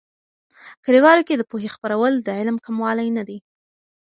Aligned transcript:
کلیوالو 0.85 1.25
کې 1.27 1.35
د 1.37 1.43
پوهې 1.49 1.69
خپرول، 1.75 2.13
د 2.21 2.27
علم 2.39 2.57
کموالی 2.65 3.09
نه 3.17 3.23
دي. 3.27 3.37